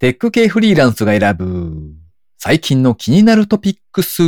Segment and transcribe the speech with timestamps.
[0.00, 1.92] テック系フリーランスが選ぶ
[2.38, 4.22] 最近の気になるトピックス。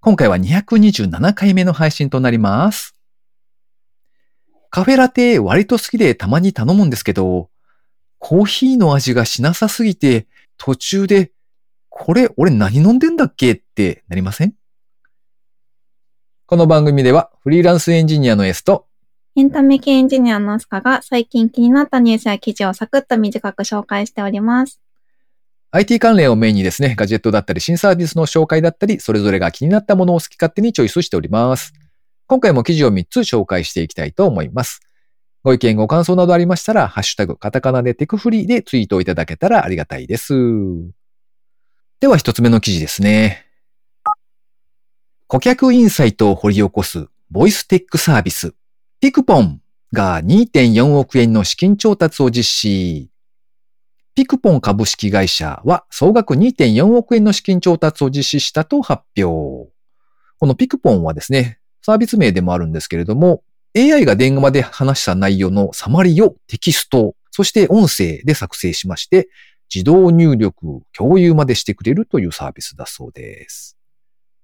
[0.00, 2.94] 今回は227回目の配信となります。
[4.70, 7.50] カフェラテ割と好きでたまに頼むんですけど、
[8.20, 11.32] コーヒーの味がしなさすぎて途中で
[11.88, 14.54] これ俺何飲んでんだっけってなりません？
[16.46, 18.86] この番組ではフリーランスエンジニアの S と
[19.38, 24.80] エンタメ系エンジニアのアスカが最近気になったニュースや記事をサクッと短く紹介しております。
[25.70, 31.72] IT 関連をメインにですね、ガジェットだったり新サービスの紹介だったり、それぞれが気になったものを好き勝手にチョイスしております。
[32.26, 34.80] 今回も記事を3つ紹介していきたいと思います。
[35.44, 40.34] ご意見、ご感想などありましたら、ハッシュタグ、カタカナでテクフリーでツイートをいただけたらありがたいです。
[42.00, 43.46] では一つ目の記事ですね。
[45.28, 48.54] 顧客インサイトを掘り起こすボイステックサービス、
[49.00, 49.60] ピクポン
[49.92, 53.10] が2.4億円の資金調達を実施。
[54.16, 59.70] ピクポン株式会社は総額2.4億円の資金調達を実施したと発表。
[60.40, 63.44] このピクポンはですね、サービス名でもあるんですけれども、
[63.76, 69.28] AI が電話で話した内容のサマリをテキスト、そして音声で作成しまして、
[69.72, 73.78] 自動入力、共有までしてくれるというサービスだそうです。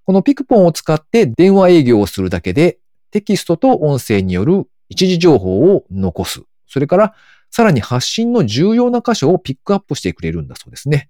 [0.05, 2.78] このピクポンを使って電話営業をするだけで、
[3.14, 6.42] テキストと音声による一時情報を残す。
[6.66, 7.14] それから、
[7.48, 11.08] さらに発信の重要な箇所をピックアップしてくれるんだそうですね。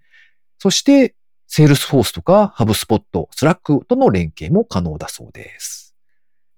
[0.58, 1.14] そして、
[1.46, 3.00] Salesforce とか HubSpot、
[3.34, 5.94] Slack との連携も可能だそうです。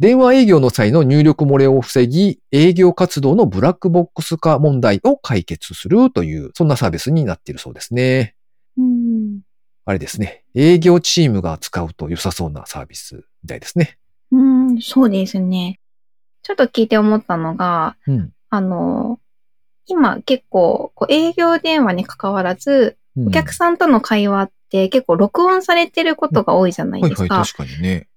[0.00, 8.34] 電話営業の際の入力漏れを防ぎ、営業活動のブラックボックス化問題を解決するという、そんなサービスになっているそうですね。
[8.76, 9.42] うん。
[9.84, 10.42] あれですね。
[10.56, 13.96] 営業チームが使うと良さそうなサービスみたいですね。
[14.76, 15.80] うん、そうですね。
[16.42, 18.32] ちょっと聞いて思ったのが、うん。
[18.50, 19.18] あの、
[19.86, 27.44] 今結構こう営業電話に関わらず、お客さんとの会話って結構録音されてることが多いじゃないはいはい、ですか。
[27.44, 28.08] 確かにね。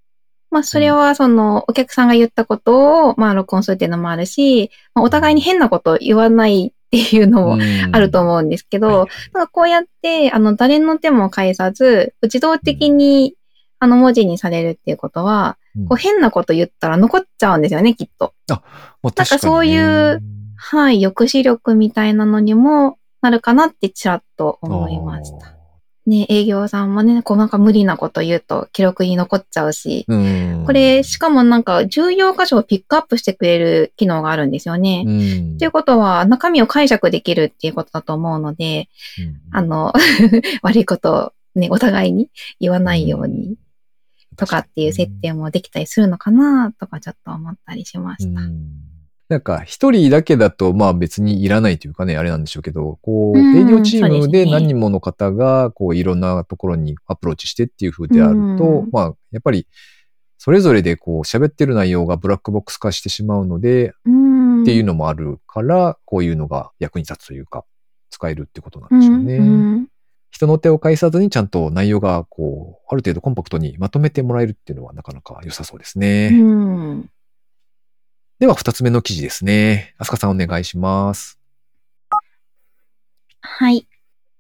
[0.52, 7.58] まあそれはそのお客さんが言ったことをまあ録音するっていうのもあるし、まあ、お互いに変なこと言わないっていうのも
[7.92, 13.36] あると思うんですけど、はいなんかこうやって、あの、誰の手も介さず、自動的に、
[13.78, 18.34] あの、文字にされるっていうことは、うんこう変なこと言ったら残っちゃうんですよね、きっと。
[18.48, 18.62] まあ
[19.04, 19.40] なんか確にね。
[19.40, 20.22] そういう
[20.62, 25.56] はい、抑止力みたいなのにもなるかなってちらっと思いました。
[26.06, 30.64] ね、営業さんもね、こうなんか無理なこと言うと記録に残っちゃうし、うん。
[30.66, 35.04] これ、しかもなんか重要箇所をピックアップしてくれる機能があるんですよね。
[35.06, 35.54] うん。
[35.56, 39.56] っていうことは、中身を解釈できるっていうことだと思うので、うん。
[39.56, 39.94] あの、
[40.64, 43.56] 悪いことをね、お互いに言わないように
[44.40, 48.42] とかっていう設定もできたりするのかなとかちょっと思ったりしました。
[48.42, 48.90] うん。
[49.30, 59.68] なんか、一人だけだと、まあ別にいらないというかね、あれなんでしょうけど、こう、うん営業チームで何人もの方が、こう、いろんなところにアプローチしてっていう風であるとうん、まあ、やっぱり、
[60.40, 64.64] それぞれでこう、喋ってる内容がブラックボックス化してしまうので、うん。
[64.64, 67.66] っていうのもあるから、こういうのが役に立つというか、
[68.10, 69.38] 使えるってことなんうんでしょうね。
[69.38, 69.88] うん
[70.32, 76.30] 人の手を介さずにちゃんと内容が、こう、ある程度コンパクトにまとめてもらえるっていうのはなかなか良さそうですね。
[76.34, 77.10] うん
[78.40, 79.96] では、二つ目の記事ですね。
[79.98, 81.38] アスカさんお願いします。
[83.42, 83.86] はい。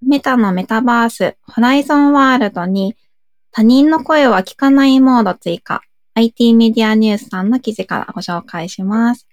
[0.01, 2.95] メタのメタバース、ホライゾンワールドに
[3.51, 5.81] 他人の声は聞かないモード追加。
[6.13, 9.27] IT メディアニュースさんの記事からご紹介します。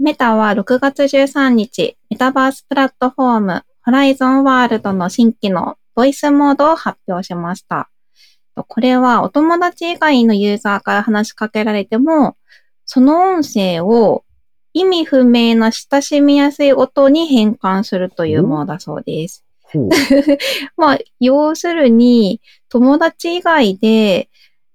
[0.00, 7.88] メタは6月13日、メタバースプラットフォーム、ホライゾンワールドの新機能、ボイスモードを発表しました。
[8.54, 12.36] これはお友達以外のユーザーから話しかけられても、
[12.84, 14.26] その音声を
[14.74, 19.46] 意味不明な親しみやすい音に変換するというものだそうです。
[20.76, 24.28] まあ、要するに、友達以外で、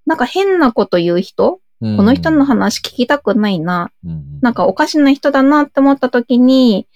[0.07, 6.88] なんか変なこと言う人、ここの人の話聞きたくないな、うん、なんかおかしな人だなって思った時に、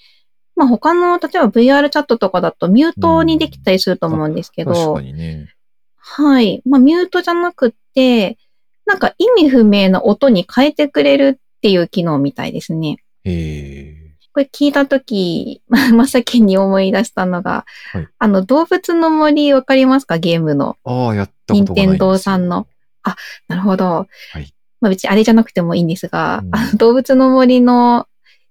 [0.57, 5.53] まあ他の、例えば VR チャットとかだとミュートにできたりすると思うんですけど、確かにね。
[5.95, 6.61] はい。
[6.65, 8.37] まあミュートじゃなくって、
[8.85, 12.97] なんか意味不明な音に変えてくれるっていう機能みたいですね。
[13.23, 14.07] へえ。
[14.33, 20.17] これ聞いたとき、真っ先に思い出したのが、はいあの、動物の森わかりますか？
[20.17, 20.75] ゲームの。
[20.83, 21.85] ああ、やったことがない。
[21.85, 22.67] 任天堂さんの。
[23.03, 23.15] あ、
[23.47, 24.07] なるほど。
[24.31, 28.05] はいまあ別にあれじゃなくてもいいんですが、うんあの動物の森の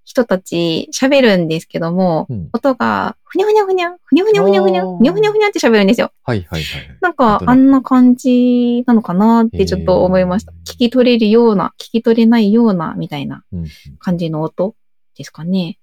[0.06, 6.12] 人たち喋るんですけども、うん音がふにゃふにゃふにゃ、ふにゃふにゃふにゃふにゃ、ふにゃふにゃふにゃって喋るんですよ。
[6.23, 6.99] はいはいはい。
[7.03, 13.69] なんかあんな感じなのかなってちょっと思いました聞き取れるような、聞き取れないようなみたいなうんうん
[13.99, 14.76] 感じの音
[15.19, 15.79] ですかね。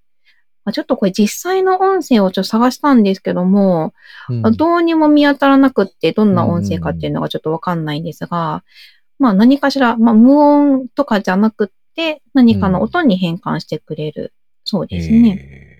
[0.64, 3.92] あちょっとこれ実際の音声をちょっと探したんですけども、
[4.30, 8.64] うんどうにも見当たらなくって、どんな音声かっていうのがちょっとわかんないんですが、
[9.18, 11.74] まあ何かしら、まあ無音とかじゃなくって、
[12.34, 14.32] 何かの音に変換してくれる。
[14.64, 15.38] そうですね。
[15.40, 15.74] え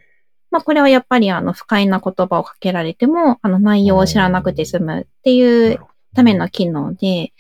[0.50, 5.80] まあこれはやっぱりあの不快な言葉をかけられても、あの内容を知らなくて済むってーいう
[6.14, 7.32] ための機能で、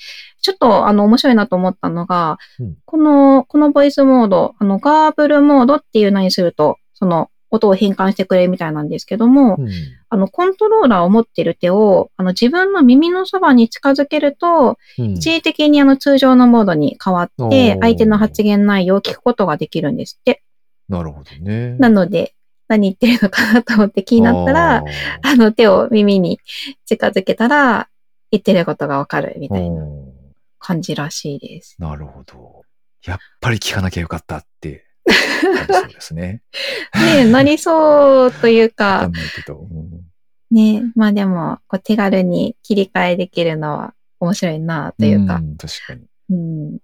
[0.42, 2.76] ちょっとあの面白いなと思ったのが、うん。
[2.84, 9.68] この、このボイスモード、あのガーブルモードっていうのにすると、その音を変換してくれるみたいなんですけども、うん
[10.10, 20.42] あのコントローラーを持ってる手をあの自分の耳のそばに近づけると、うん一時的にあの通常のモードに変わおってー、相手の発言内容を聞くことができるんですって。
[20.88, 21.76] なるほどね。
[21.78, 22.34] なので、
[22.68, 24.84] 何言ってるのかなと思って気になったら、
[25.22, 26.38] あの手を耳に
[26.86, 27.88] 近づけたら、
[28.30, 29.82] 言ってることがわかるみたいな
[30.58, 31.76] 感じらしいです。
[31.78, 32.62] なるほど。
[33.04, 34.83] やっぱり聞かなきゃよかったって。
[35.10, 36.42] そうですね。
[36.94, 39.58] ねえ、なりそうというわかかん、ないけど。
[39.58, 39.90] うん。
[40.50, 46.02] ねえ、まあでも、こう手軽に切り替えできるのは面白いなというか、ん確かに。
[46.30, 46.78] うん。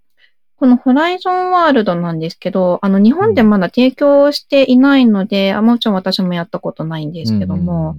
[0.57, 7.97] このホライゾンワールドなんですけど、あの日本でまだ提供していないので、あもちろん私もやったことないんですけども、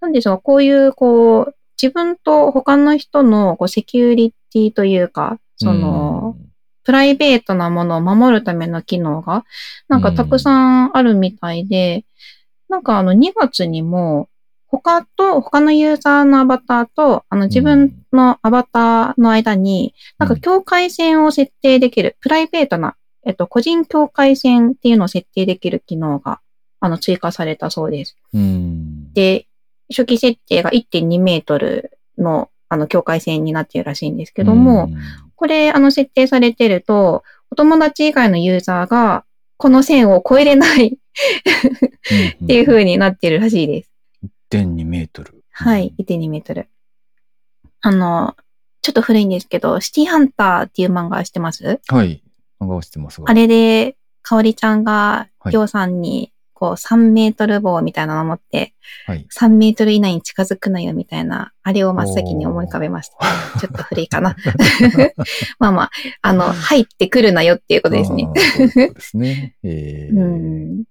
[0.00, 6.36] なんでしょう、こういう、こう、自分と他の人のこうセキュリティというか、その、、
[6.86, 9.44] プライベートなものを守るための機能が、
[9.88, 12.04] なんかたくさんあるみたいで、
[12.68, 14.28] なんかあの2月にも、
[14.68, 22.94] 他と、他のユーザーのアバターと、あの自分のアバターの間に、なんか境界線を設定できる、プライベートな、
[23.24, 26.38] えっと、個人境界線っていうのを設定できる機能が、
[26.78, 28.16] あの、追加されたそうです。
[28.32, 29.12] うん。
[29.12, 29.48] で、
[29.90, 34.88] 初期設定が1.2メートルの、あの、境界線になっているらしいんですけども、
[35.36, 39.24] これ、あの、設定されてると、お友達以外のユーザーが、
[39.58, 43.92] この線を超えれないっていう風になってるらしいです。
[44.50, 45.42] 1.2メートル。
[45.50, 46.68] はい、1.2メートル。
[47.80, 48.36] あの、
[48.82, 51.80] ちょっと古いんですけど、シティハンターっていう漫画知ってます？
[51.88, 52.22] はい。
[52.60, 53.30] 漫画をしてますが。
[53.30, 58.72] あれで、かおりちゃんが、はいりょうさんに、こう、3メートル棒みたいなのを持って、
[59.04, 59.26] はい。
[59.38, 63.60] 3メートル以内に近づくなよみたいな、あれを真っ先に思い浮かべました。
[63.60, 64.34] ちょっと古いかな。
[65.60, 65.90] まあまあ、
[66.22, 68.26] あの、入ってくるなよっていうことですね。
[68.34, 69.54] そうですね。
[69.62, 70.84] えーうん。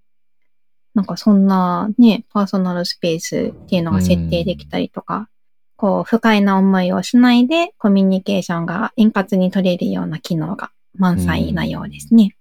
[0.94, 5.30] なんかそんなね、パーソナルスペースっていうのが設定できたりとか、
[5.78, 12.36] こう、不快な思いをしないでコミュニケーションが円滑に取れるような機能が満載なようですね。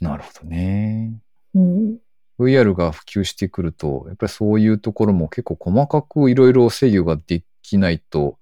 [0.00, 1.14] なるほどね。
[1.54, 1.98] うん。
[2.38, 8.38] VR が普及してくると、やっぱりそういうところも結構細かくいろいろ制御ができないと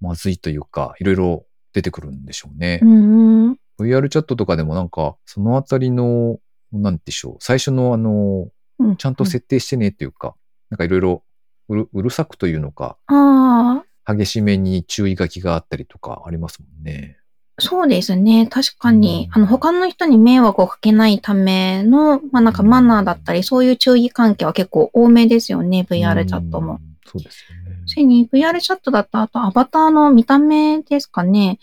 [0.00, 2.80] まずいというか、いろいろ出てくるんでしょうね。
[2.82, 3.52] うん。
[3.80, 6.38] VR チャットとかでもなんか、そのあたりの、
[6.72, 8.48] なんでしょう、最初のあの、
[8.78, 10.34] うんちゃんと設定してねっていうか、
[10.68, 11.22] なんかいろいろ
[11.68, 12.96] うるさくというのか、
[14.04, 17.18] 激しめに注意書きがあったりとかありますもんね。
[17.58, 18.46] そうですね。
[18.46, 26.74] 確かに、うんあの、他の人に迷惑をかけないための、まあなんかマナーだったり、そういう注意関係は結構多めですよね、VR チャットも。
[26.74, 26.80] うん。
[27.04, 27.82] そうですよね。
[27.86, 31.58] それに VR チャットだったあとアバターの見た目ですかね。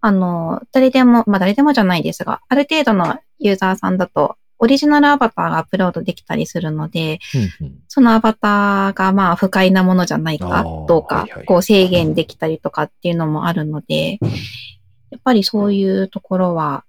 [0.00, 7.20] あの、誰でも、まあ誰でもじゃないですが、ある程度のユーザーさんだと、オリジナルアバターがアップロードできたりするので、
[7.60, 14.18] うんうんそのアバターがまあ不快なものじゃないかどうかこう制限できたりとかっていうのもあるので、
[15.10, 16.84] やっぱりそういうところは、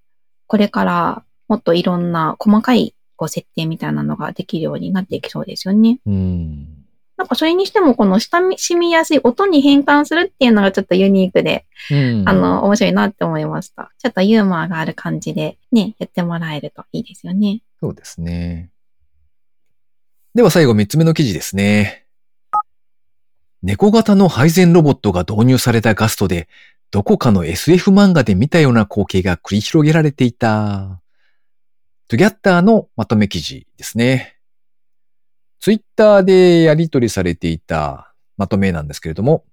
[0.48, 6.00] これからもっといろんな細かいこう設定みたいなのができるようになっていきそうですよね。
[6.06, 6.80] うん。
[7.18, 13.92] なんかそれにしてもこの親しみやすい音に変換するっていうのがちょっとユニークで、うんあの、面白いなって思いました。
[13.98, 17.62] ちょっとユーモアがある感じでね、やってもらえるといいですよね。
[17.82, 18.70] そうですね。
[20.34, 22.06] では最後3つ目の記事ですね。
[23.62, 26.48] 猫型の配膳ロボットが導入されたガストで、
[26.92, 31.02] どこかの SF 漫画で見たような光景が繰り広げられていた。
[32.08, 34.38] トゥギャッターのまとめ記事ですね。
[35.60, 39.46] ツイッターでやり取りされていたまとめなんですけれども、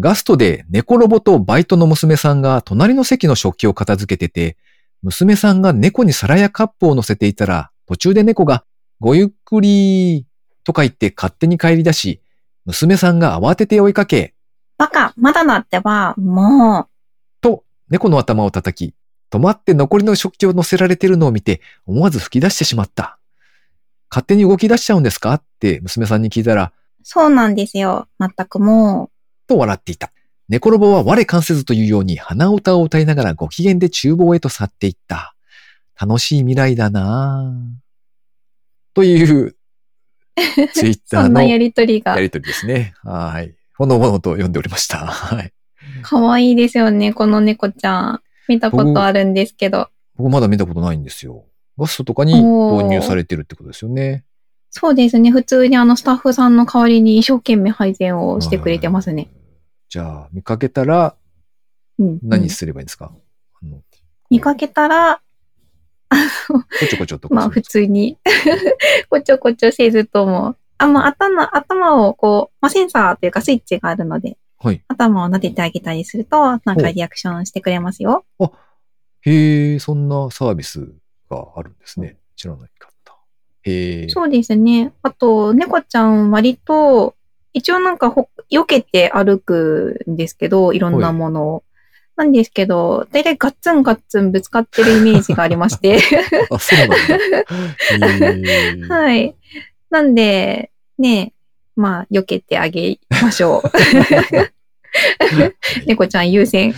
[0.00, 4.56] ガストで猫ロボとバイトの娘さんが隣の席の食器を片付けてて、
[5.02, 8.64] 娘さんが猫に皿やカップを乗せていたら、途中で猫が、
[8.98, 10.26] ごゆっくり
[10.64, 12.20] とか言って勝手に帰り出し、
[12.64, 14.34] 娘さんが慌てて追いかけ、
[14.80, 16.88] バカ、まだなってば、も
[17.42, 18.94] と猫の頭を叩き、
[19.30, 23.18] 止まって残りの食器を乗せられているのを見て、思わず吹き出してしまった。
[24.08, 25.34] 勝手に動き出しちゃうんですか？
[25.34, 26.72] って娘さんに聞いたら、う、
[27.02, 28.08] そうなんですよ。
[28.18, 29.10] 全くも
[29.46, 30.12] と笑っていた。
[30.48, 35.34] 猫ロボは我関せずというように鼻歌を歌いながらご機嫌で厨房へと去っていった。
[36.00, 38.94] 楽しい未来だなぁ。
[38.94, 39.56] という、
[40.72, 42.18] ツイッターのやりとりが。
[42.18, 42.94] りとりですね。
[43.02, 43.54] はい。
[43.80, 44.98] ほのぼのと読んでおりました。
[45.08, 45.54] はい。
[46.02, 48.22] 可愛いですよね、この猫ちゃん。
[48.46, 49.88] 見たことあるんですけど。
[50.16, 51.46] 僕まだ見たことないんですよ。
[51.78, 54.26] ガストとかに導入されてるってことですよね。
[54.68, 55.30] そうですね。
[55.30, 59.30] 普通にあのスタッフさんの代わりに一生懸命配膳をしてくれてますね。
[59.88, 61.16] じゃあ、見かけたら
[61.98, 62.18] うん。
[62.22, 63.10] 何すればいいんですか、
[63.62, 63.80] あの
[64.28, 65.22] 見かけたら、
[66.10, 68.18] こちょこちょとかまあ普通に、
[69.08, 74.82] こちょこちょせずとも、あ、まあ頭、頭をこう、まあセンサーというかスイッチがあるので、はい。
[74.88, 78.24] 頭を撫でてあげたりすると、なんかリアクションしてくれますよ。
[79.22, 80.88] へえ、そんなサービス
[81.30, 82.16] があるんですね。
[82.34, 83.14] 知らないかった。
[83.62, 84.08] へえ。
[84.08, 84.92] そうですね。
[85.02, 87.14] あと、猫ちゃん割と、
[87.52, 91.64] 一応なんかほ、避けて歩くんですけど、いろんなものを。
[92.16, 95.98] なんですけど、だいたいガッツンガッツンぶつかってるイメージがありまして。
[96.50, 98.20] あ、そうなん
[98.88, 98.94] だ。
[98.94, 99.34] はい。
[99.90, 101.32] なんで、ね、
[101.76, 103.62] まあ、避けてあげましょう。
[105.86, 106.74] 猫ちゃん優先。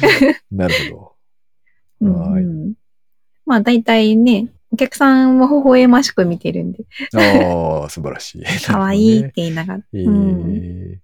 [0.51, 1.13] なるほ
[2.01, 2.13] うど。
[2.13, 2.45] はい。
[2.45, 2.75] ん、
[3.47, 8.45] まあ、だいたいね、お客さんは微笑ましく見てるんで、ああ、素晴らしい。
[8.67, 9.81] 可愛いって言いながら。
[9.93, 10.99] え。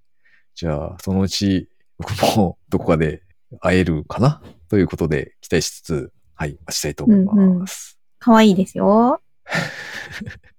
[0.55, 3.23] じゃあ、そのうち、僕もどこかで
[3.61, 4.43] 会えるかな？
[4.69, 7.25] ということで期待しつつ、はい、待ちたいと思い
[7.59, 7.99] ます。
[8.19, 9.21] 可愛いですよ。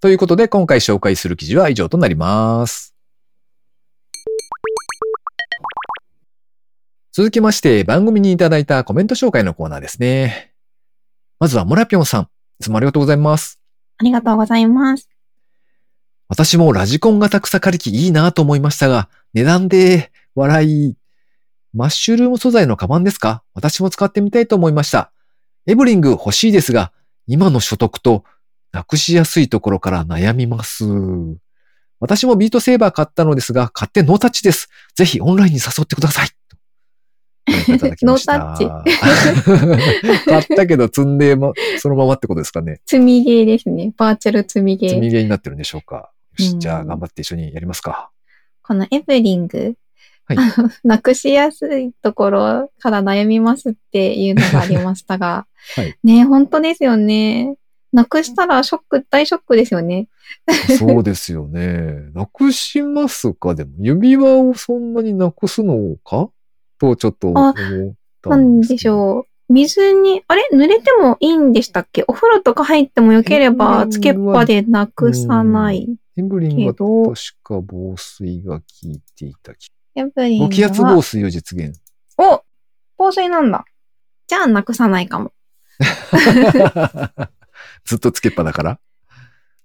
[0.00, 2.94] ということで、今回紹介する記事は以上となります。
[7.12, 10.54] 続きまして、番組にいただいたコメント紹介のコーナーですね。
[11.38, 12.22] まずは、モラピョンさん。
[12.22, 13.60] いつもありがとうございます。
[13.98, 15.06] ありがとうございます。
[16.28, 20.96] 私もラジコン型草刈り機いいなと思いましたが、値段で笑い。
[21.74, 23.42] マッシュルーム素材のカバンですか？
[23.52, 25.12] 私も使ってみたいと思いました。
[25.66, 26.90] エブリング欲しいですが、
[27.26, 28.24] 今の所得と
[28.72, 30.84] なくしやすいところから悩みます。
[31.98, 34.68] 私もビートセーバー買ったのですが、買ってノータッチです。
[34.94, 36.28] ぜひオンラインに誘ってください。
[37.66, 42.80] といただきました ノー 買ったけど積んで、ま、そのままってことですかね。
[42.86, 43.92] 積みゲーですね。
[43.96, 44.90] バーチャル積みゲー。
[44.90, 46.10] 積みゲーになってるんでしょうか。
[46.38, 48.10] よし、うんじゃあ頑張って一緒にやりますか。
[48.62, 49.74] このエブリング、
[50.26, 50.38] はい
[50.84, 57.56] なくしやすいところから悩みますっていうのがありましたが、はいね本当ですよね。
[57.92, 60.08] なくしたらショック、大ショックですよね。
[60.78, 62.10] そうですよね。
[62.14, 63.54] なくしますか？
[63.54, 66.30] でも、指輪をそんなになくすのか？
[66.78, 67.54] とちょっと思っ
[68.22, 68.76] たなんんですけど。
[68.76, 69.52] でしょう。
[69.52, 70.48] 水に、あれ？
[70.52, 72.04] 濡れてもいいんでしたっけ？
[72.06, 80.54] お風呂とか入ってもよければ、つけっぱでなくさないエブリンは確か防水が効いていた気エブリンが。
[80.54, 81.76] 気圧防は、水を実現。
[82.16, 82.42] お
[82.96, 83.64] 防水なんだ。
[84.28, 85.32] じゃあなくさないかも。
[87.84, 88.78] ずっとつけっぱだから？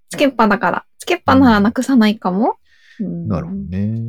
[0.10, 0.86] つけっぱだから。
[1.00, 2.58] つけっぱならなくさないかも。
[3.00, 4.00] うんなるほどね。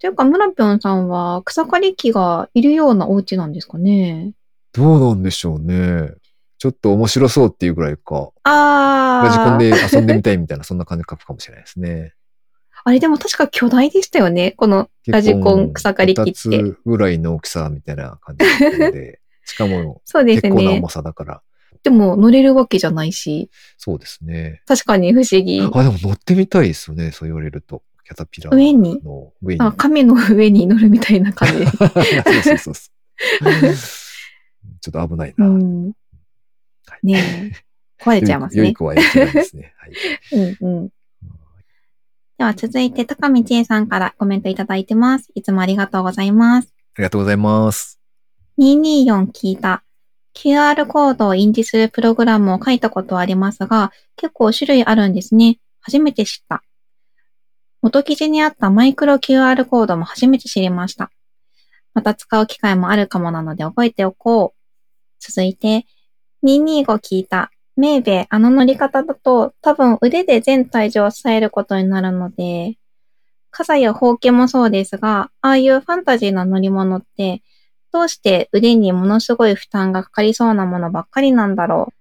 [0.00, 4.32] というか、村ぴょんさんは草刈り機がいるようなお家なんですかね。
[4.72, 6.10] どうなんでしょうね。
[6.58, 8.30] ちょっと面白そうっていうぐらいか。
[8.42, 9.26] あー。
[9.26, 12.14] ラジコンで遊んでみたいみたいな、そんな感じで書くかもしれないですね。
[12.86, 14.52] あれでも確か巨大でしたよね。
[14.52, 16.30] このラジコン草刈り機って。
[16.32, 20.88] 2つぐらいの大きさみたいな感じで、 しかもそうですね結構な重。
[20.90, 21.42] さだから。
[21.84, 24.62] でも乗れるわけじゃないし、そうですね。
[24.66, 25.60] 確かに不思議。
[25.60, 27.12] あ、でも乗ってみたいですよね。
[27.12, 27.82] そう言われると。
[28.06, 29.00] キャタピラー上に？
[29.02, 29.60] の上に。
[29.60, 31.66] あ亀の上に乗るみたいな感じで。
[32.42, 33.74] そうそうそう。
[34.80, 35.46] ちょっと危ないな。
[35.46, 35.92] うん。
[37.02, 37.52] ね
[37.98, 38.02] え。
[38.02, 38.64] 壊れちゃいますね。
[38.64, 39.74] 良い子はやってないですね。
[39.78, 39.92] はい。
[40.32, 40.88] うんうん。
[42.36, 45.30] では続いて、高見千恵さんからコメントいただいてます。
[45.34, 46.68] いつもありがとうございます。
[46.94, 48.00] ありがとうございます。
[48.58, 49.83] 224聞いた。
[50.34, 55.58] QR コードを印字するプログラムを書いたことはありますが、結構種類あるんですね。
[55.80, 56.62] 初めて知った。
[57.82, 61.10] 元記事にあったマイクロ QR コードも初めて知りました。
[61.92, 64.64] また使う機会もあるかもなので覚えておこう。
[65.20, 65.86] 続いて、
[66.42, 67.50] 225聞いた。
[67.76, 72.76] メーベ、あの乗り方だと多分腕で全体重を支えることになるので、
[73.50, 77.42] 傘やほうきもそうですが、ああいうファンタジーな乗り物って、
[77.94, 81.94] どうして腕にものすごい負担がかかりそうなものばっかりなんだろう。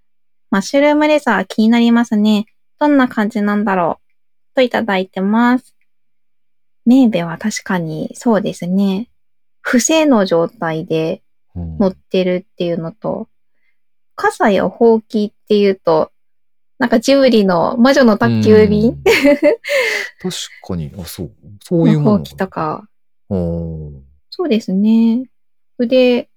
[0.49, 2.47] マッシュルームレザー気になりますね。
[2.79, 4.55] どんな感じなんだろう。
[4.55, 5.75] といただいてます。
[6.87, 9.11] メーベは確かにそうですね。
[9.61, 11.21] 不正の状態で
[11.53, 13.27] うん乗ってるっていうのと、
[14.15, 16.11] 傘やほうきっていうと、
[16.79, 19.03] なんかジブリの魔女の宅急うん便
[20.19, 20.35] 確
[20.67, 21.31] かに、あ、そう。
[21.61, 22.87] そういうもののほうきとか、
[23.29, 25.29] うんそうですね。
[25.77, 26.29] 腕、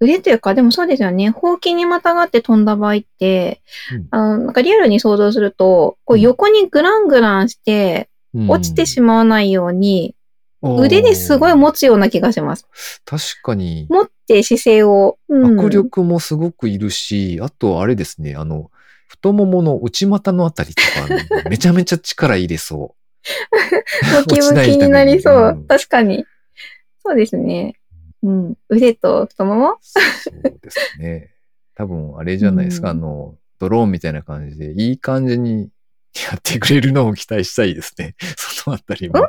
[0.00, 1.30] 腕というか、でもそうですよね。
[1.30, 8.08] ほうきにまたがって飛んだ場合って、うんあの、なんかリアルに想像すると、こううん横にグラングランして、
[8.48, 10.14] 落ちてしまわないように、
[10.60, 12.66] ま腕ですごい持つような気がします。
[13.04, 15.18] 確かに、持って姿勢を。
[15.28, 18.70] うん握力もすごくいるし、あとあれですね、あの、
[19.08, 23.04] 太ももの内股のあたりとか、 めちゃめちゃ力入れそう。
[24.20, 25.64] ムキムキになりそう。
[25.68, 26.24] 確かに。
[27.04, 27.76] そうですね。
[28.24, 28.54] うん。
[28.68, 29.76] 腕と太もも？
[29.80, 30.00] そ
[30.32, 31.30] うですね。
[31.74, 35.68] 多分、あれじゃないですか、うんあの、ドローンみたいな感じで、いい感じに
[36.14, 38.14] やってくれるのを期待したいですね。
[38.36, 39.28] そのあたりも。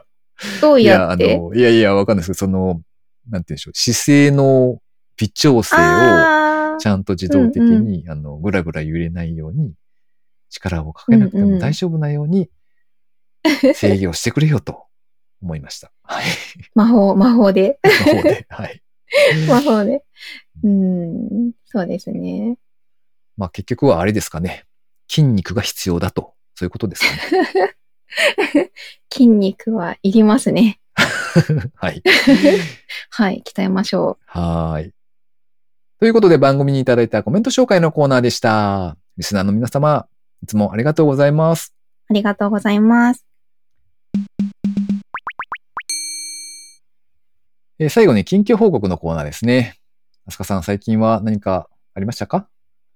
[0.61, 1.35] どういや、やって？
[1.35, 2.81] あの、いやいや、わかんないですけど、その、
[3.29, 4.79] なんて言うんでしょう、姿勢の
[5.17, 9.73] 微調整をあちゃんと自動的に、あの、ぐらぐら揺れないように、
[10.49, 12.49] 力をかけなくてうんうんも大丈夫なように、
[13.73, 14.85] 制御してくれよと
[15.41, 15.91] 思いました。
[16.03, 16.25] はい。
[16.75, 17.79] 魔法、魔法で。
[17.83, 18.81] の方で、はい。
[19.47, 20.03] 魔法で。
[20.63, 21.51] うん。
[21.65, 22.57] そうですね。
[23.37, 24.65] まあ結局はあれですかね。
[25.09, 26.33] 筋肉が必要だと。
[26.55, 28.71] そういうことですかね。
[29.11, 30.79] 筋肉はいりますね。
[31.75, 32.01] はい。
[33.11, 33.43] はい。
[33.45, 34.93] 鍛えましょはーい。
[35.99, 38.97] ということで番組にいただいたコメント紹介のコーナーでした。
[39.17, 40.07] リスナーの皆様、
[40.43, 41.73] いつもありがとうございます。
[42.09, 42.11] う。
[42.11, 43.24] ありがとうございます。
[47.79, 49.77] えー最後に近況報告のコーナーですね。
[50.25, 52.47] あすかさん、最近は何かありましたか？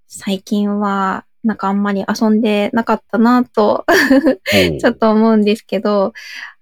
[0.07, 3.85] 最近は、なんかあんまり遊んでなかったなと、
[4.45, 4.93] ち ちょっ。
[4.95, 6.13] と思うんですけど、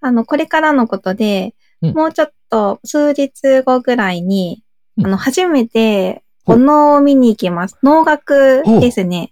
[0.02, 4.64] あの、これからのことで、うんもうちょっと数日後ぐらいに、
[4.98, 7.78] うんあの、初めて、お能を見に行きます。
[7.84, 9.32] 能楽ですね。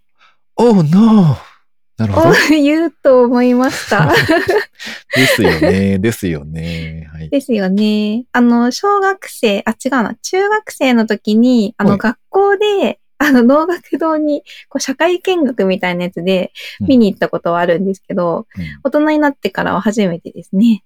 [0.57, 1.54] おう、ノー
[1.97, 2.31] なるほをど。
[2.49, 4.11] 言うと思いました。
[5.15, 5.97] ですよね。
[5.99, 7.09] ですよね。
[7.13, 7.29] はい。
[7.29, 8.25] ですよね。
[8.33, 18.45] あの、小学生、あ、違うな、中学生の時に、あの、はい学校で、あの、能楽堂に、こう、社会見学みたいなやつでうん見に行ったことはあるんですけど、
[18.83, 20.83] 大人になってからは初めてですね。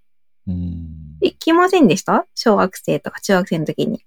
[0.47, 2.25] うんうん行きませんでした？
[2.33, 4.05] 小学生とか中学生の時に。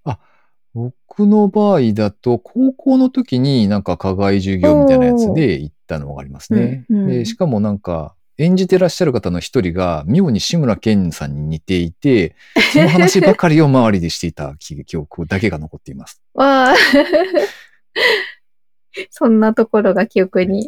[0.75, 6.85] 僕の場合だと、高校の時になんか課外授業みたいなやつで行ったのがありますね。
[6.89, 12.35] うんうんでしかもなんか、演じてらっしゃる方の一人が、妙に志村けんさんに似ていて、
[12.73, 16.23] その話ばかりを周りでしていた記記憶だけが残っています。
[16.35, 16.75] わあ。
[19.11, 20.67] そんなところが記憶に。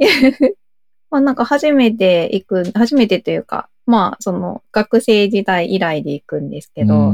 [1.14, 7.12] まあなんか初めて行く、初めてというか、まあその学生時代以来で行くんですけど、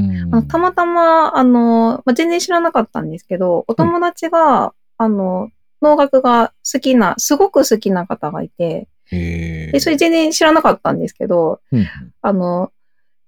[0.49, 5.51] たまたま、あの、まあ、全然知らなかったんですけど、お友達が、あの、
[5.83, 11.87] 能楽が好きな、すごく好きな方がいて、で、それ全然知らなかったんですけど、うん
[12.23, 12.73] あの、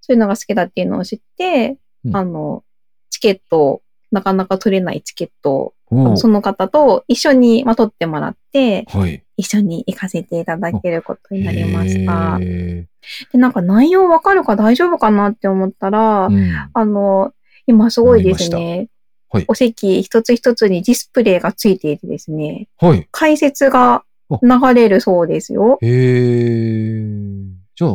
[0.00, 2.16] そういうのが好きだっていうのを知って、うん。
[2.16, 2.64] あの、
[3.10, 9.21] チケットを、なかなか取れないチケットを、その方と一緒に、まあ、取ってもらって、はい。
[9.36, 12.38] 一緒に行かせていただけることになりました。
[12.40, 12.86] へ
[13.32, 17.32] で、なんか内容わかるか大丈夫かなって思ったら、ーうんあの、
[17.66, 18.76] 今すごいですね。
[18.76, 23.08] はいお席一つ一つにディスプレイがついていてですね、はい。
[23.10, 24.04] 解説が
[24.42, 25.78] 流れるそうですよ。
[25.80, 27.02] へえ。
[27.74, 27.92] じゃあ、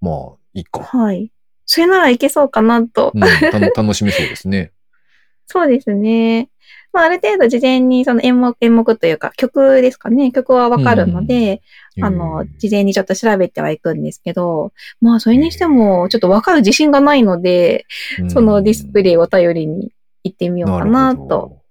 [0.00, 0.82] まあ、いいか。
[0.82, 1.30] はい。
[1.66, 3.12] それならいけそうかなと。
[3.14, 4.72] うん、た楽しめそうですね。
[5.46, 6.48] そうですね。
[6.92, 10.32] まあ、ある程度事前にその演目、演目というか曲ですかね。
[10.32, 11.62] 曲はわかるので、
[12.02, 17.86] あの、事前にちょっと調べてはいくんですけど、まあ、それにしても、ちょっとわかる自信がないので、
[18.28, 19.92] そのディスプレイを頼りに
[20.24, 21.62] 行ってみようかなと。。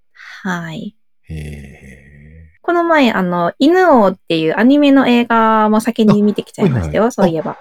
[0.44, 0.96] はい。
[2.62, 7.58] この前、あの、犬王っていうアニメの映画も先に見てきちゃいましたよ、あはいはいそういえば。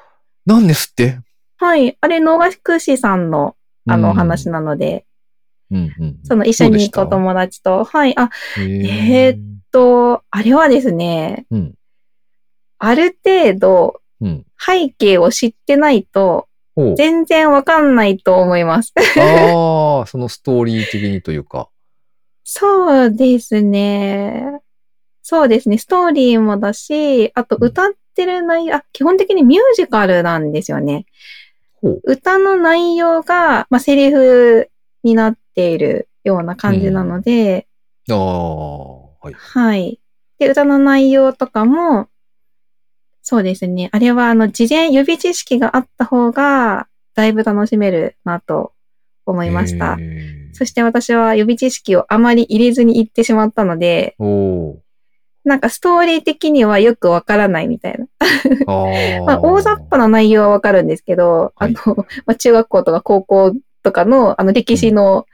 [0.47, 1.19] なんですって？
[1.57, 1.97] はい。
[2.01, 3.57] あれ、能楽師さんの、
[3.89, 4.61] あの、お話な。
[4.61, 5.07] なので、
[5.71, 6.19] うんうん。
[6.25, 8.19] その一緒に行くお友達と、はい。
[8.19, 9.39] あ、へえー
[9.71, 11.75] と、あれはですね、うん。
[12.79, 14.45] ある程度、うん。
[14.59, 16.49] 背景を知ってないと。
[16.97, 18.93] 全然わかんないと思います。
[18.97, 21.69] ああ、そのストーリー的にというか。
[22.45, 24.61] そうですね。
[25.23, 25.77] そうですね。
[25.77, 31.07] ストーリーもだし、あと歌ってる内容、あ、基本的にミュージカルなんですよね。
[32.05, 34.71] 歌の内容が、まあ、セリフ
[35.03, 37.67] になっているような感じなので、
[38.09, 39.35] ああ、はい。
[39.35, 40.01] はい。
[40.39, 42.07] で、歌の内容とかも、
[43.23, 43.89] そうですね。
[43.93, 48.73] あれは、あの、事前予備知識があった方が、だいぶ楽しめるなと
[49.27, 49.99] 思いました。
[50.53, 54.15] そして私は予備知識をあまり入れずに行ってしまったので、
[55.45, 58.07] なんかストーリー的にはよくわからないみたいな。
[59.27, 65.27] まあ、大雑把な内容はわかるんですけど、はいあの、まあ、中学校とか高校とかの、あの、歴史の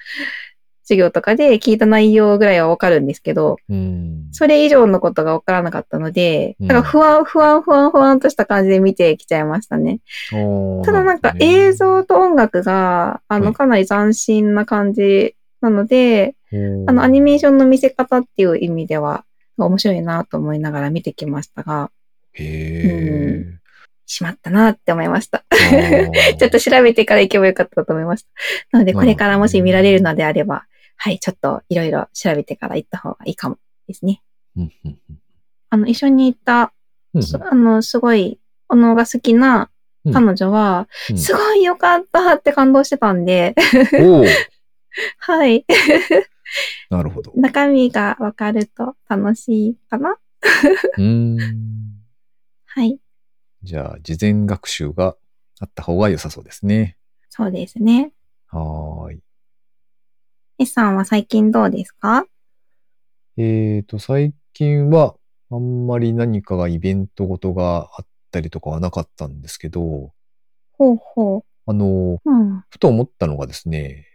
[0.85, 4.28] 授業とかで聞いた内容ぐらいはわかるんですけど、うん。
[4.33, 6.68] それ以上のことがわからなかったので、うん。
[6.68, 10.00] だから不安、不安、不安、不安とした感じで見てきちゃいましたね。
[10.85, 13.54] ただなんか映像と音楽が、あの、はい。
[13.54, 16.35] かなり斬新な感じなので、
[16.87, 19.24] あの、アニメーションの見せ方っていう意味では、
[19.57, 21.90] 面白いなと思いながら見てきましたが、
[22.35, 23.59] へ
[24.07, 25.45] しまったなって思いました。
[25.73, 26.11] え。
[26.38, 28.29] ちょっと調べてから行けばよかったと思いました。
[28.73, 34.23] なので、これからもし見られるのであれば、はい、ちょっといろいろ調べてから行った方がいいかもですね。
[35.71, 36.73] あの、一緒に行った、
[37.14, 38.38] うんそあの、すごい、
[38.69, 39.71] おのが好きな
[40.12, 43.55] 彼女は、うんすごい良かったって感動してたんで、
[45.19, 45.64] はい。
[46.90, 47.33] なるほど。
[47.35, 50.19] 中身がわかると楽しいかな
[50.97, 51.95] うーん。
[52.67, 52.99] はい。
[53.64, 55.16] じゃあ、事前学習が
[55.59, 56.98] あった方が良さそうですね。
[57.31, 58.12] そうですね。
[58.48, 59.20] はーい。
[60.59, 62.27] S さんは最近どうですか？
[63.38, 65.16] えっ、と、最近は、
[65.50, 70.12] あんまり何かがイベントごとがあったりとかはなかったんですけど、
[70.72, 72.31] ほうほあの、う。
[72.31, 72.64] うん。
[72.68, 74.07] ふと思ったのがですね、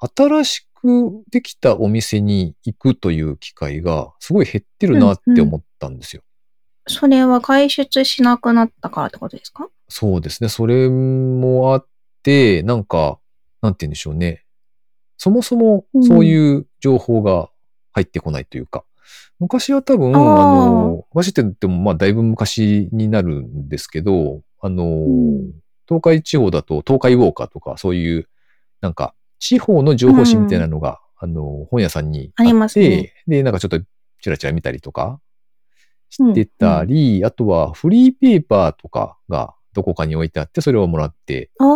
[0.00, 6.22] 新しくできたお店に行くという機会がすごい減ってるなって思ったんですよ。
[6.88, 9.68] それは外出しなくなったからってことですか？
[9.88, 10.48] そうですね。
[10.48, 11.86] それもあっ
[12.22, 13.18] て、なんか、
[13.62, 14.44] なんて言うんでしょうね。
[15.16, 17.50] そもそもそういう情報が
[17.92, 18.84] 入ってこないというか、
[19.38, 25.52] 昔は多分、あの、昔って言っても、まあ、だいぶ昔になるんですけど、あの、ん。
[25.88, 28.28] 東海地方だと東海ウォーカーとか、そういう、
[28.80, 33.14] なんか、地方の情報誌みたいなのが、あの、本屋さんにあって、ありますね。
[33.26, 33.80] で、なんかちょっと
[34.20, 35.20] チラチラ見たりとか
[36.10, 41.68] してたり、あとはフリーペーパーとかがどこかに置いてあって、それをもらって、ああ、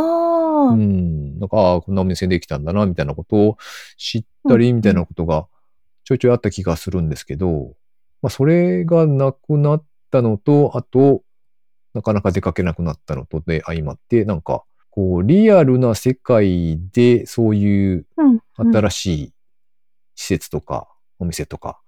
[0.72, 3.58] うん、なんか、ああ、こんなお店できたんだな、みたいなことを
[3.96, 5.46] 知ったり、うんみたいなことが
[6.04, 7.74] ちょいちょいあった気がするんですけど、
[8.22, 11.22] まあ、それがなくなったのと、あと、
[11.94, 18.40] なかなか出かけなくなったのとで相まって、なんか、こう、リアルな世界でそういううん。
[18.58, 18.74] うん。
[18.74, 19.32] 新しい
[20.14, 21.80] 施設とか、お店とか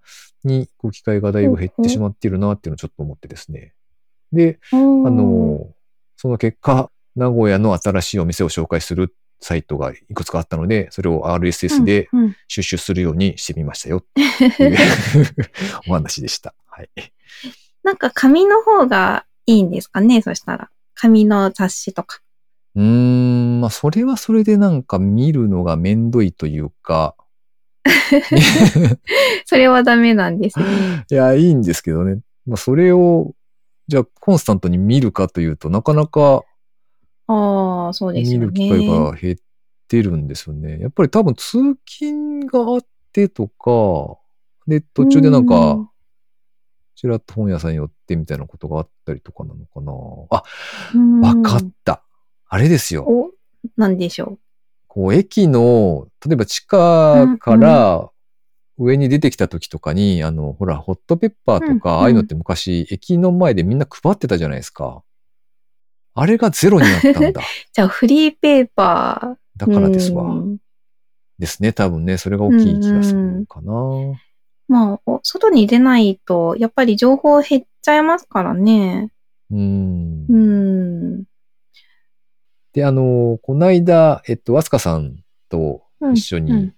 [0.45, 3.75] に行く機会がだいぶ減ってしまっているなっていうのをちょっと思ってですね。
[4.33, 5.69] で、ああの、
[6.17, 14.23] その結果、名古屋の新しいお店を紹介するサイトがいくつかあったので、それを RSS でうんうん収集するようにしてみましたよ って
[14.65, 14.77] いう
[15.89, 16.55] お話でした。
[16.67, 16.91] はい。
[17.83, 20.71] なんか紙の方がいいんですかねそしたら。
[20.95, 22.21] 紙の雑誌とか。
[22.75, 27.15] うーん、まあ、それはそれでなんか見るのがめんどいというか、
[29.47, 30.67] それはダメなんですね。
[31.11, 32.21] いや、いいんですけどね。
[32.47, 33.33] まあ、それを、
[33.89, 36.43] じゃあ、コンスタントに見るかというとなかなか
[37.27, 38.87] ああ、そうですよ見る機会ね。
[38.87, 39.37] が減っ
[39.89, 40.79] てるんですよね。
[40.81, 44.19] やっぱり多分通勤があってとか、
[44.67, 45.89] で、途中でなんうかん、
[46.97, 49.93] ちらっと本屋さん寄ってみたいなことがあったりとかなのかな。
[50.31, 50.43] あ、
[50.95, 52.03] うんわかった。
[52.49, 53.05] あれですよ。
[53.07, 53.31] お、
[53.77, 54.39] なんでしょ
[54.95, 58.11] こう、駅の、例えば地下から
[58.79, 65.03] 上に出てきた時とかに、あの、ほら、ホットペッパーとか、ああいうのって昔、駅の前でみんな配ってたじゃないですか。
[66.15, 67.29] あれがゼロになったんだ。
[67.29, 67.33] う。
[67.75, 69.57] じゃあ、フリーペーパー。
[69.57, 70.27] だからですわ。
[70.27, 70.59] うん
[71.41, 71.73] ですね。
[71.73, 73.73] 多分ね、それが大きい気がするかな。
[74.69, 79.11] まあ、お外に出ないと、やっぱり情報減っちゃいますからね。
[79.51, 80.27] うん。
[80.29, 81.25] うん。
[82.75, 85.83] で、あの、この間、えっと、わすかさんと
[86.13, 86.75] 一緒にうん、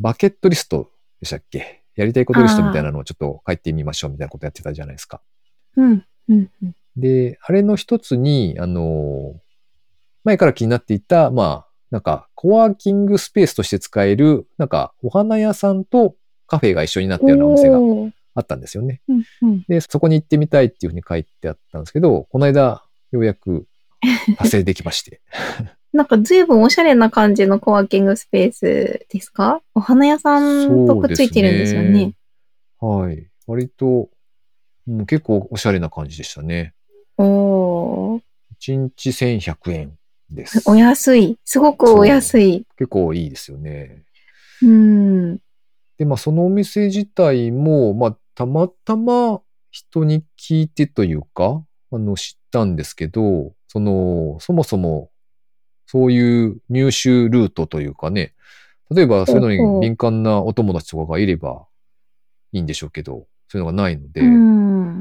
[0.00, 1.82] バケットリストでしたっけ？
[1.94, 5.20] やりたいことリストみたいなのをちょっと書いてみましょうみたいなことやってたじゃないですか。
[5.76, 6.04] うん。
[6.28, 6.50] うん。
[6.62, 9.40] うんで、あれの一つに、あの、
[10.24, 17.78] 前から気になっていた、まあ、なんか、コワーキングスペースとして使える、なんか、お花屋さんとカフェが一緒になったようなお店が
[18.34, 19.00] あったんですよね。
[19.08, 23.66] うんうんで、そこに行ってみたいっていうふうに書いてあったんですけど、この間、ようやく
[24.38, 25.20] 達成できまして。
[25.92, 29.62] なんか随分おしゃれな感じのコワーキングスペースですか？
[29.74, 32.14] お花屋さんとくっついてるんですよね。
[32.80, 33.28] はい。
[33.46, 34.08] 割と、
[34.86, 36.74] もう結構おしゃれな感じでしたね。
[37.18, 38.22] おー
[38.60, 39.98] 1日1100円
[40.30, 40.62] です。
[40.66, 41.38] お安い。
[41.44, 42.64] すごくお安い。
[42.78, 44.04] 結構いいですよね。
[44.62, 45.36] うん。
[45.98, 55.10] で、まあ、そのお店自体も、まあ、たまたま人に聞いてというか、あの、知ったんですけど、その、そもそも、
[55.86, 58.34] そういう入手ルートというかね、
[58.90, 61.64] 例えばそういうのに敏感なお友達とかがいれば
[62.52, 64.28] いいんでしょうけど、そういうのがないので、うっ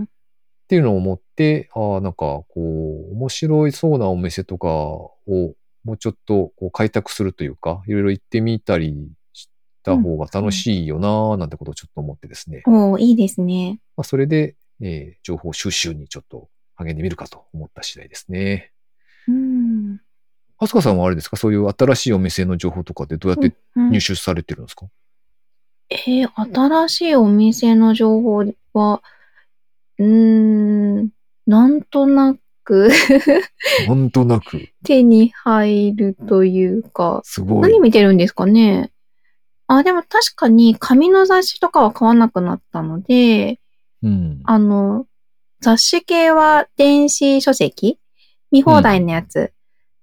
[0.03, 0.07] ん。
[0.69, 5.17] ていうのを思って、ああ、なんか、こう、面白いそうなお店とかを
[5.83, 8.95] もうちょっとこう開拓するというか、いろいろ行ってみたり
[9.33, 9.49] し
[9.83, 12.63] た方が楽しいよなーなんてことをちょっと思ってですね。
[12.67, 13.81] おーいいですね。
[13.97, 18.71] まあ、それで、えー情報収集にちょっと励んでみるかと思った次第ですね。
[19.27, 19.99] うん。
[20.57, 21.37] はすかさんはあれですか？
[21.37, 24.87] そういう新しいお店の情報とかってどうやってうん入手されてるんですか、
[25.89, 29.01] えー新しいお店の情報は、
[29.97, 30.05] うー
[31.03, 31.09] ん、
[31.47, 32.89] なんとなく
[33.87, 37.61] なんとなく、手に入るというか、すごい。
[37.61, 38.91] 何見てるんですかね？
[39.67, 43.59] あ、でも確かに紙の雑誌とかは買わなくなったので、
[44.03, 44.41] うん。
[44.45, 45.05] あの、
[45.61, 47.99] 雑誌系は電子書籍？
[48.51, 49.53] 見放題のやつ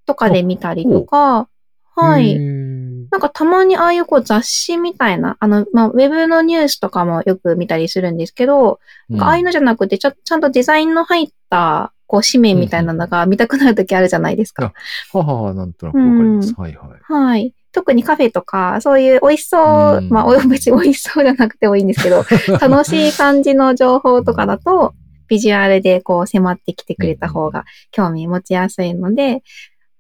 [0.07, 1.49] とかで見たりとか、
[1.94, 2.37] はへい。
[2.37, 2.68] ー
[3.11, 14.75] なんかたまにああいうこう雑誌みたいな、あの、まあ、ウェブのニュースとかもよく見たりするんですけど、なんかああいうのじゃなくてちゃ、ちゃんとデザインの入った、こう、紙面みたいなのが見たくなるときあるじゃないですか。
[15.12, 16.55] ははは、なんとなくわかります。
[16.57, 17.12] はいはい。
[17.12, 17.55] はい。
[17.73, 22.25] 特にカフェとか、そういう美味しそう、うんまあ、お 別に美味しそうじゃなくてもいいんですけど、
[22.61, 24.94] 楽しい感じの情報とかだと、
[25.28, 29.42] ビジュアルでこう迫ってきてくれた方が興味持ちやすいので、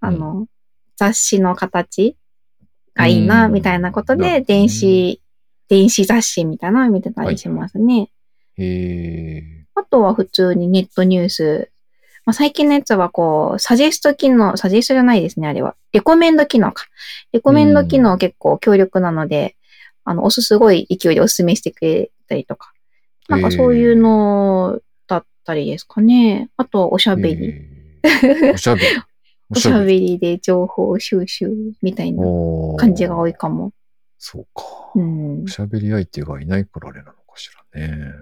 [0.00, 0.46] あの、
[0.96, 2.16] 雑誌の形
[2.94, 5.22] がいいな、うんみたいなことで、電子、
[5.68, 8.10] 電子雑誌みたいなのを見てたりしますね。
[8.56, 9.64] へえ。
[9.74, 11.70] あとは普通にネットニュース。
[12.24, 15.76] まあ、最近のやつはこう、サジェスト機能、サジェストじゃないですね、あれは。
[15.92, 16.86] レコメンド機能か。
[17.32, 19.56] レコメンド機能結構強力なので、
[20.04, 22.72] あの、おすすごい勢いでおすすめしてくれたりとか。
[23.28, 24.82] なんかそういうのだ
[25.48, 26.50] ったりですかね。
[26.58, 27.54] あと、おしゃべり。
[28.52, 28.86] おしゃべり。
[29.50, 32.22] おしゃべりで情報収集みたいな
[32.76, 33.72] 感じが多いかも。
[34.18, 34.62] そうか。
[34.94, 35.48] うんお。
[35.48, 38.12] しゃべり相手がいないからあれなのかしらね。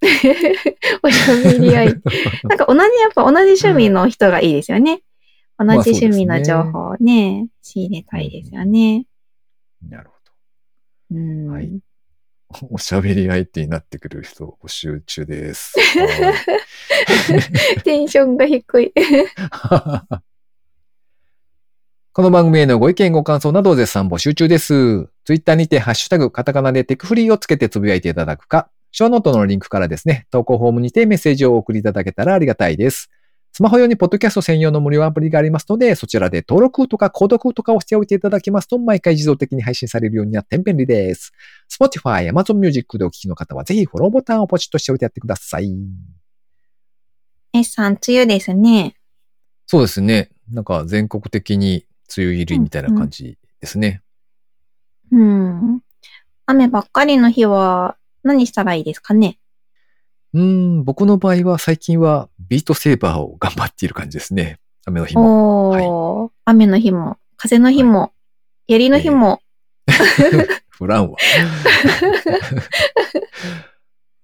[1.02, 2.00] おしゃべり相手。
[2.46, 5.02] なんか同じ、やっぱ同じ趣味の人がいいですよね。
[5.58, 9.06] 同まあじ趣味のそうですね情報をね、仕入れたいですよね。
[9.82, 10.14] なるほ
[11.10, 11.48] うん。
[11.48, 11.87] はいど。
[12.70, 15.74] おしゃべり相手になってくる人募集中です。
[15.78, 16.30] は
[17.76, 18.92] いテンションが低い。
[22.12, 25.08] この番組へのご意見ご感想などを絶賛募集中です。
[25.24, 33.10] ツイッターにてハッシュタグカタカナでテクフリーをつけてつぶやいていただくか、ショーノートのリンクからですね、投稿フォームにてメッセージをお送りいただけたらありがたいです。
[33.58, 41.32] スマホ用にポッドキャスト専用の無料アプリがありますので、そちらで登録とか購読とかをしておいていただきますと、毎回自動的に配信されるようになって便利です。
[41.68, 45.76] Spotify、Amazon Music でお聞きの方は、ぜひフォローボタンをポチッとしておいてやってください。
[47.52, 48.94] S さん、梅雨ですね。
[49.66, 50.30] そうですね。
[50.52, 51.84] なんか全国的に
[52.16, 54.02] 梅雨入りみたいな感じですね。
[55.10, 55.80] うん。
[56.46, 59.40] 雨ばっかりの日は何したらいいですかね？
[60.34, 60.42] うー
[60.80, 64.58] ん、僕の場合は最近はビートセーバーを頑張っている感じですね。
[64.86, 65.70] 雨の日も。
[65.70, 68.12] おー、雨の日も、風の日も、
[68.66, 69.40] 槍の日も、
[70.68, 71.16] フランは。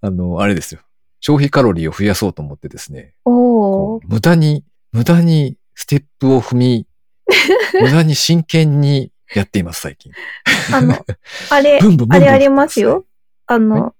[0.02, 0.80] あの、あれですよ。
[1.20, 3.14] 消費カロリーを増やそうと思ってですね。
[3.24, 6.86] お無駄に、無駄にステップを踏み、
[7.80, 10.12] 無駄に真剣にやっています、最近。
[10.72, 10.94] あの、
[11.50, 13.06] あれ ブンブンブンブンあれありますよ。
[13.46, 13.94] あの、は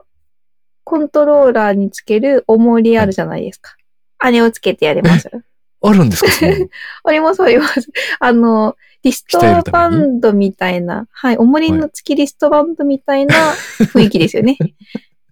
[0.94, 3.74] コントローラーにつける重りあるじゃないですか。
[4.18, 5.28] あれをつけてやります。
[5.82, 6.30] あるんですか？
[6.30, 6.52] その
[7.02, 7.90] あります、あります。
[8.20, 9.40] あの、リスト
[9.72, 13.34] バンドみたいな、はい、重りの付きリストバンドみたいな
[13.80, 14.56] 雰囲気ですよね。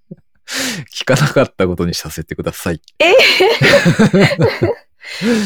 [0.92, 2.80] 聞かなかったことにさせてください。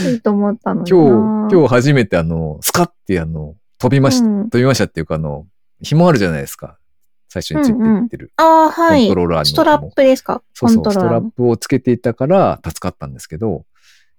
[0.09, 0.97] いいと思ったのにな。
[0.97, 5.47] 今日、今日初めてあの、スカッてあの、飛びました、うん飛びましたっていうかあの、
[5.83, 6.79] 紐あるじゃないですか。
[7.43, 8.33] 最初についていってる。
[8.37, 9.15] ああ、はいコント。
[9.17, 10.43] ローラーにストラップですか？
[10.55, 10.93] そうそう。
[10.93, 13.65] ストラップをつけていたから助かったんですけど、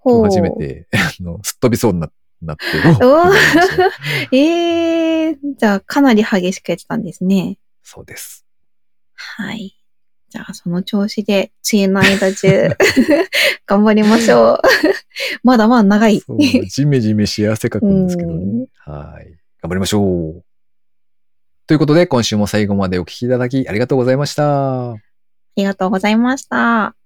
[0.04, 2.10] 初めて、 あの、すっ飛びそうにな
[2.42, 2.64] なって、
[3.04, 3.92] うわおってなりました
[4.32, 7.58] ええー、じゃあかなり激しくやってたんですね。
[7.84, 8.46] そうです。
[9.16, 9.74] はい。
[10.30, 12.70] じゃあその調子で、梅雨の間中、
[13.66, 14.62] 頑張りましょう。
[15.44, 16.20] まだまだ長い。
[16.20, 18.68] そう、ジメジメし汗かくんですけどうんね。
[18.86, 19.32] はい。
[19.62, 20.44] 頑張りましょう。
[21.68, 24.92] ということで、今週も最後までお聞きいただきありがとうございました。
[24.94, 24.98] あ
[25.58, 26.97] りがとうございました。